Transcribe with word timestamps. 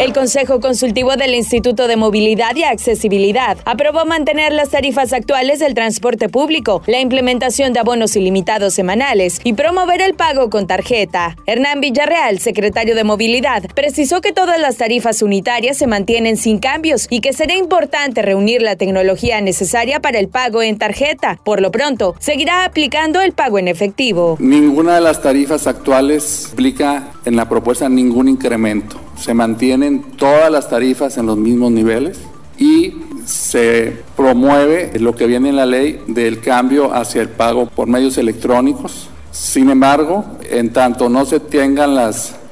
El 0.00 0.14
Consejo 0.14 0.60
Consultivo 0.60 1.16
del 1.16 1.34
Instituto 1.34 1.86
de 1.86 1.96
Movilidad 1.96 2.56
y 2.56 2.62
Accesibilidad 2.62 3.58
aprobó 3.66 4.06
mantener 4.06 4.50
las 4.50 4.70
tarifas 4.70 5.12
actuales 5.12 5.58
del 5.58 5.74
transporte 5.74 6.30
público, 6.30 6.80
la 6.86 7.00
implementación 7.00 7.74
de 7.74 7.80
abonos 7.80 8.16
ilimitados 8.16 8.72
semanales 8.72 9.42
y 9.44 9.52
promover 9.52 10.00
el 10.00 10.14
pago 10.14 10.48
con 10.48 10.66
tarjeta. 10.66 11.36
Hernán 11.44 11.82
Villarreal, 11.82 12.38
secretario 12.38 12.94
de 12.94 13.04
Movilidad, 13.04 13.64
precisó 13.74 14.22
que 14.22 14.32
todas 14.32 14.58
las 14.58 14.78
tarifas 14.78 15.20
unitarias 15.20 15.76
se 15.76 15.86
mantienen 15.86 16.38
sin 16.38 16.60
cambios 16.60 17.06
y 17.10 17.20
que 17.20 17.34
será 17.34 17.54
importante 17.54 18.22
reunir 18.22 18.62
la 18.62 18.76
tecnología 18.76 19.42
necesaria 19.42 20.00
para 20.00 20.18
el 20.18 20.30
pago 20.30 20.62
en 20.62 20.78
tarjeta. 20.78 21.38
Por 21.44 21.60
lo 21.60 21.70
pronto, 21.70 22.14
seguirá 22.20 22.64
aplicando 22.64 23.20
el 23.20 23.32
pago 23.32 23.58
en 23.58 23.68
efectivo. 23.68 24.38
Ninguna 24.40 24.94
de 24.94 25.02
las 25.02 25.20
tarifas 25.20 25.66
actuales 25.66 26.46
implica 26.52 27.12
en 27.26 27.36
la 27.36 27.46
propuesta 27.46 27.86
ningún 27.90 28.30
incremento 28.30 29.09
se 29.20 29.34
mantienen 29.34 30.02
todas 30.16 30.50
las 30.50 30.68
tarifas 30.68 31.18
en 31.18 31.26
los 31.26 31.36
mismos 31.36 31.70
niveles 31.70 32.18
y 32.58 32.94
se 33.26 34.02
promueve 34.16 34.92
lo 34.98 35.14
que 35.14 35.26
viene 35.26 35.50
en 35.50 35.56
la 35.56 35.66
ley 35.66 36.02
del 36.06 36.40
cambio 36.40 36.94
hacia 36.94 37.22
el 37.22 37.28
pago 37.28 37.66
por 37.66 37.88
medios 37.88 38.18
electrónicos. 38.18 39.08
Sin 39.30 39.70
embargo, 39.70 40.24
en 40.50 40.72
tanto 40.72 41.08
no 41.08 41.24
se 41.24 41.40
tengan 41.40 41.94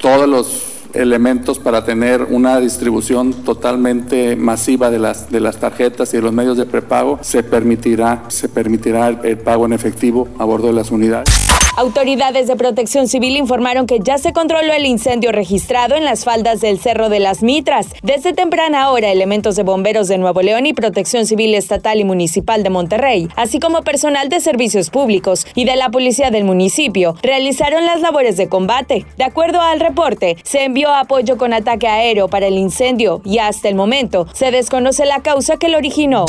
todos 0.00 0.28
los 0.28 0.62
elementos 0.94 1.58
para 1.58 1.84
tener 1.84 2.22
una 2.30 2.60
distribución 2.60 3.32
totalmente 3.44 4.36
masiva 4.36 4.90
de 4.90 4.98
las, 4.98 5.30
de 5.30 5.40
las 5.40 5.58
tarjetas 5.58 6.12
y 6.14 6.18
de 6.18 6.22
los 6.22 6.32
medios 6.32 6.56
de 6.56 6.66
prepago, 6.66 7.18
se 7.22 7.42
permitirá, 7.42 8.24
se 8.28 8.48
permitirá 8.48 9.08
el 9.08 9.38
pago 9.38 9.66
en 9.66 9.72
efectivo 9.72 10.28
a 10.38 10.44
bordo 10.44 10.68
de 10.68 10.74
las 10.74 10.90
unidades. 10.90 11.43
Autoridades 11.76 12.46
de 12.46 12.54
protección 12.54 13.08
civil 13.08 13.36
informaron 13.36 13.88
que 13.88 13.98
ya 13.98 14.16
se 14.16 14.32
controló 14.32 14.72
el 14.72 14.86
incendio 14.86 15.32
registrado 15.32 15.96
en 15.96 16.04
las 16.04 16.22
faldas 16.22 16.60
del 16.60 16.78
Cerro 16.78 17.08
de 17.08 17.18
las 17.18 17.42
Mitras. 17.42 17.88
Desde 18.00 18.32
temprana 18.32 18.90
hora, 18.90 19.10
elementos 19.10 19.56
de 19.56 19.64
bomberos 19.64 20.06
de 20.06 20.16
Nuevo 20.16 20.40
León 20.40 20.66
y 20.66 20.72
protección 20.72 21.26
civil 21.26 21.52
estatal 21.52 21.98
y 21.98 22.04
municipal 22.04 22.62
de 22.62 22.70
Monterrey, 22.70 23.28
así 23.34 23.58
como 23.58 23.82
personal 23.82 24.28
de 24.28 24.38
servicios 24.38 24.90
públicos 24.90 25.48
y 25.56 25.64
de 25.64 25.74
la 25.74 25.90
policía 25.90 26.30
del 26.30 26.44
municipio, 26.44 27.16
realizaron 27.24 27.84
las 27.84 28.00
labores 28.00 28.36
de 28.36 28.48
combate. 28.48 29.04
De 29.16 29.24
acuerdo 29.24 29.60
al 29.60 29.80
reporte, 29.80 30.36
se 30.44 30.62
envió 30.62 30.94
apoyo 30.94 31.36
con 31.38 31.52
ataque 31.52 31.88
aéreo 31.88 32.28
para 32.28 32.46
el 32.46 32.56
incendio 32.56 33.20
y 33.24 33.38
hasta 33.38 33.68
el 33.68 33.74
momento 33.74 34.28
se 34.32 34.52
desconoce 34.52 35.06
la 35.06 35.22
causa 35.22 35.56
que 35.56 35.68
lo 35.68 35.78
originó. 35.78 36.26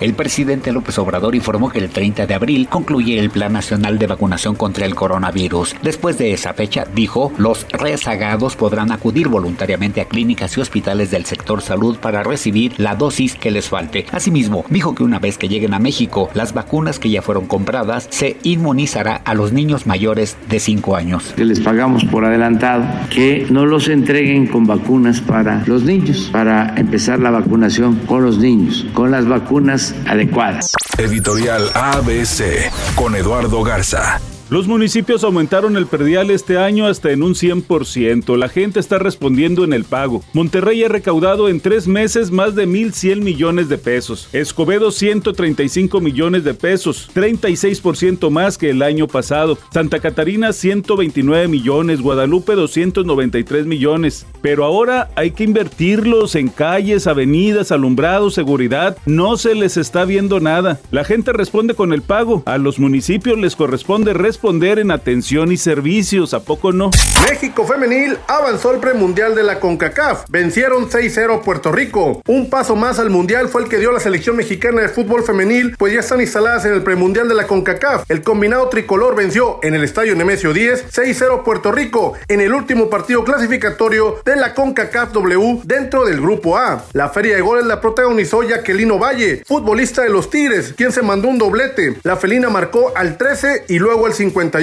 El 0.00 0.12
presidente 0.12 0.72
López 0.72 0.98
Obrador 0.98 1.34
informó 1.34 1.70
que 1.70 1.78
el 1.78 1.88
30 1.88 2.26
de 2.26 2.34
abril 2.34 2.68
concluye 2.68 3.18
el 3.18 3.30
Plan 3.30 3.54
Nacional 3.54 3.98
de 3.98 4.06
Vacunación 4.06 4.54
contra 4.66 4.84
el 4.84 4.96
Coronavirus. 4.96 5.76
Después 5.80 6.18
de 6.18 6.32
esa 6.32 6.52
fecha, 6.52 6.88
dijo, 6.92 7.30
los 7.38 7.68
rezagados 7.70 8.56
podrán 8.56 8.90
acudir 8.90 9.28
voluntariamente 9.28 10.00
a 10.00 10.06
clínicas 10.06 10.56
y 10.56 10.60
hospitales 10.60 11.12
del 11.12 11.24
sector 11.24 11.62
salud 11.62 11.98
para 11.98 12.24
recibir 12.24 12.72
la 12.76 12.96
dosis 12.96 13.36
que 13.36 13.52
les 13.52 13.68
falte. 13.68 14.06
Asimismo, 14.10 14.64
dijo 14.68 14.92
que 14.96 15.04
una 15.04 15.20
vez 15.20 15.38
que 15.38 15.48
lleguen 15.48 15.72
a 15.72 15.78
México, 15.78 16.30
las 16.34 16.52
vacunas 16.52 16.98
que 16.98 17.10
ya 17.10 17.22
fueron 17.22 17.46
compradas 17.46 18.08
se 18.10 18.38
inmunizará 18.42 19.22
a 19.24 19.34
los 19.34 19.52
niños 19.52 19.86
mayores 19.86 20.36
de 20.48 20.58
5 20.58 20.96
años. 20.96 21.32
Que 21.36 21.44
les 21.44 21.60
pagamos 21.60 22.04
por 22.04 22.24
adelantado, 22.24 22.82
que 23.08 23.46
no 23.48 23.66
los 23.66 23.86
entreguen 23.86 24.48
con 24.48 24.66
vacunas 24.66 25.20
para 25.20 25.62
los 25.66 25.84
niños, 25.84 26.28
para 26.32 26.74
empezar 26.76 27.20
la 27.20 27.30
vacunación 27.30 28.00
con 28.06 28.24
los 28.24 28.38
niños, 28.38 28.84
con 28.94 29.12
las 29.12 29.28
vacunas 29.28 29.94
adecuadas. 30.08 30.72
Editorial 30.98 31.62
ABC 31.72 32.72
con 32.96 33.14
Eduardo 33.14 33.62
Garza. 33.62 34.18
Los 34.48 34.68
municipios 34.68 35.24
aumentaron 35.24 35.76
el 35.76 35.88
perdial 35.88 36.30
este 36.30 36.56
año 36.56 36.86
hasta 36.86 37.10
en 37.10 37.24
un 37.24 37.34
100%. 37.34 38.36
La 38.36 38.48
gente 38.48 38.78
está 38.78 38.96
respondiendo 38.96 39.64
en 39.64 39.72
el 39.72 39.82
pago. 39.82 40.22
Monterrey 40.34 40.84
ha 40.84 40.88
recaudado 40.88 41.48
en 41.48 41.58
tres 41.58 41.88
meses 41.88 42.30
más 42.30 42.54
de 42.54 42.68
1.100 42.68 43.22
millones 43.22 43.68
de 43.68 43.76
pesos. 43.76 44.28
Escobedo 44.32 44.92
135 44.92 46.00
millones 46.00 46.44
de 46.44 46.54
pesos, 46.54 47.10
36% 47.12 48.30
más 48.30 48.56
que 48.56 48.70
el 48.70 48.82
año 48.82 49.08
pasado. 49.08 49.58
Santa 49.72 49.98
Catarina 49.98 50.52
129 50.52 51.48
millones, 51.48 52.00
Guadalupe 52.00 52.54
293 52.54 53.66
millones. 53.66 54.26
Pero 54.46 54.64
ahora 54.64 55.08
hay 55.16 55.32
que 55.32 55.42
invertirlos 55.42 56.36
en 56.36 56.50
calles, 56.50 57.08
avenidas, 57.08 57.72
alumbrados, 57.72 58.34
seguridad. 58.34 58.96
No 59.04 59.36
se 59.36 59.56
les 59.56 59.76
está 59.76 60.04
viendo 60.04 60.38
nada. 60.38 60.78
La 60.92 61.02
gente 61.02 61.32
responde 61.32 61.74
con 61.74 61.92
el 61.92 62.00
pago. 62.00 62.44
A 62.46 62.56
los 62.56 62.78
municipios 62.78 63.36
les 63.38 63.56
corresponde 63.56 64.12
responder 64.12 64.78
en 64.78 64.92
atención 64.92 65.50
y 65.50 65.56
servicios, 65.56 66.32
¿a 66.32 66.44
poco 66.44 66.70
no? 66.70 66.92
México 67.28 67.66
femenil 67.66 68.18
avanzó 68.28 68.70
al 68.70 68.78
premundial 68.78 69.34
de 69.34 69.42
la 69.42 69.58
CONCACAF. 69.58 70.26
Vencieron 70.28 70.88
6-0 70.88 71.42
Puerto 71.42 71.72
Rico. 71.72 72.22
Un 72.28 72.48
paso 72.48 72.76
más 72.76 73.00
al 73.00 73.10
mundial 73.10 73.48
fue 73.48 73.64
el 73.64 73.68
que 73.68 73.80
dio 73.80 73.90
la 73.90 73.98
selección 73.98 74.36
mexicana 74.36 74.80
de 74.80 74.88
fútbol 74.88 75.24
femenil, 75.24 75.74
pues 75.76 75.92
ya 75.92 75.98
están 75.98 76.20
instaladas 76.20 76.64
en 76.66 76.72
el 76.72 76.84
premundial 76.84 77.26
de 77.26 77.34
la 77.34 77.48
CONCACAF. 77.48 78.08
El 78.08 78.22
combinado 78.22 78.68
tricolor 78.68 79.16
venció 79.16 79.58
en 79.64 79.74
el 79.74 79.82
estadio 79.82 80.14
Nemesio 80.14 80.52
10 80.52 80.94
6-0 80.94 81.42
Puerto 81.42 81.72
Rico 81.72 82.12
en 82.28 82.40
el 82.40 82.54
último 82.54 82.88
partido 82.88 83.24
clasificatorio 83.24 84.20
de 84.24 84.35
la 84.40 84.54
CONCACAF 84.54 85.12
W 85.12 85.60
dentro 85.64 86.04
del 86.04 86.20
grupo 86.20 86.58
A. 86.58 86.84
La 86.92 87.08
feria 87.08 87.36
de 87.36 87.42
goles 87.42 87.64
la 87.64 87.80
protagonizó 87.80 88.42
Jacqueline 88.42 88.98
Valle, 88.98 89.42
futbolista 89.46 90.02
de 90.02 90.10
los 90.10 90.30
Tigres, 90.30 90.74
quien 90.76 90.92
se 90.92 91.02
mandó 91.02 91.28
un 91.28 91.38
doblete. 91.38 91.96
La 92.02 92.16
felina 92.16 92.50
marcó 92.50 92.92
al 92.96 93.16
13 93.16 93.64
y 93.68 93.78
luego 93.78 94.06
al 94.06 94.12
50 94.12 94.56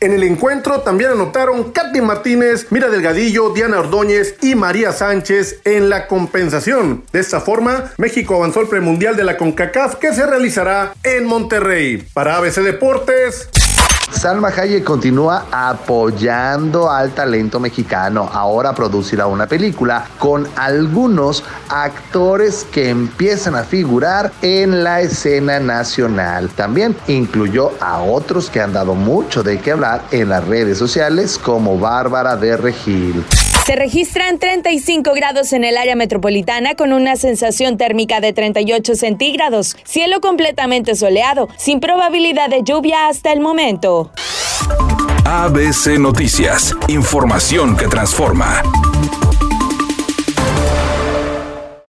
en 0.00 0.12
el 0.12 0.22
encuentro 0.22 0.80
también 0.80 1.10
anotaron 1.10 1.72
Katy 1.72 2.00
Martínez, 2.00 2.68
Mira 2.70 2.88
Delgadillo, 2.88 3.50
Diana 3.50 3.80
Ordóñez 3.80 4.36
y 4.40 4.54
María 4.54 4.92
Sánchez 4.92 5.60
en 5.64 5.90
la 5.90 6.06
compensación. 6.06 7.02
De 7.12 7.20
esta 7.20 7.40
forma, 7.40 7.90
México 7.98 8.36
avanzó 8.36 8.60
al 8.60 8.68
premundial 8.68 9.16
de 9.16 9.24
la 9.24 9.36
CONCACAF 9.36 9.96
que 9.96 10.14
se 10.14 10.24
realizará 10.24 10.94
en 11.02 11.26
Monterrey. 11.26 12.06
Para 12.14 12.36
ABC 12.36 12.62
Deportes, 12.62 13.48
Salma 14.20 14.48
Hayek 14.48 14.84
continúa 14.84 15.46
apoyando 15.50 16.90
al 16.90 17.12
talento 17.12 17.58
mexicano. 17.58 18.28
Ahora 18.30 18.74
producirá 18.74 19.26
una 19.26 19.46
película 19.46 20.04
con 20.18 20.46
algunos 20.56 21.42
actores 21.70 22.66
que 22.70 22.90
empiezan 22.90 23.54
a 23.54 23.64
figurar 23.64 24.30
en 24.42 24.84
la 24.84 25.00
escena 25.00 25.58
nacional. 25.58 26.50
También 26.50 26.94
incluyó 27.08 27.72
a 27.80 28.02
otros 28.02 28.50
que 28.50 28.60
han 28.60 28.74
dado 28.74 28.94
mucho 28.94 29.42
de 29.42 29.58
qué 29.58 29.72
hablar 29.72 30.02
en 30.10 30.28
las 30.28 30.46
redes 30.46 30.76
sociales 30.76 31.38
como 31.38 31.78
Bárbara 31.78 32.36
de 32.36 32.58
Regil. 32.58 33.24
Se 33.70 33.76
registran 33.76 34.40
35 34.40 35.12
grados 35.14 35.52
en 35.52 35.62
el 35.62 35.76
área 35.76 35.94
metropolitana 35.94 36.74
con 36.74 36.92
una 36.92 37.14
sensación 37.14 37.76
térmica 37.76 38.20
de 38.20 38.32
38 38.32 38.96
centígrados, 38.96 39.76
cielo 39.84 40.20
completamente 40.20 40.96
soleado, 40.96 41.48
sin 41.56 41.78
probabilidad 41.78 42.50
de 42.50 42.64
lluvia 42.64 43.06
hasta 43.06 43.32
el 43.32 43.38
momento. 43.38 44.10
ABC 45.24 46.00
Noticias, 46.00 46.74
información 46.88 47.76
que 47.76 47.86
transforma. 47.86 48.60